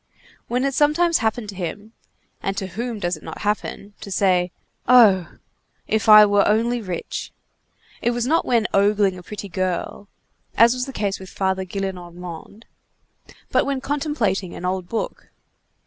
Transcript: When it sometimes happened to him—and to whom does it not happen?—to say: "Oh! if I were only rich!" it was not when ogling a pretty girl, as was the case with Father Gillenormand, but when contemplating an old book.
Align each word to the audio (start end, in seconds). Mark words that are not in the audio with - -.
When 0.47 0.65
it 0.65 0.73
sometimes 0.73 1.19
happened 1.19 1.49
to 1.49 1.55
him—and 1.55 2.57
to 2.57 2.65
whom 2.65 2.97
does 2.97 3.15
it 3.15 3.21
not 3.21 3.41
happen?—to 3.41 4.09
say: 4.09 4.51
"Oh! 4.87 5.35
if 5.87 6.09
I 6.09 6.25
were 6.25 6.43
only 6.47 6.81
rich!" 6.81 7.31
it 8.01 8.09
was 8.09 8.25
not 8.25 8.43
when 8.43 8.65
ogling 8.73 9.15
a 9.15 9.21
pretty 9.21 9.47
girl, 9.47 10.07
as 10.57 10.73
was 10.73 10.87
the 10.87 10.91
case 10.91 11.19
with 11.19 11.29
Father 11.29 11.65
Gillenormand, 11.65 12.63
but 13.51 13.63
when 13.63 13.79
contemplating 13.79 14.55
an 14.55 14.65
old 14.65 14.89
book. 14.89 15.29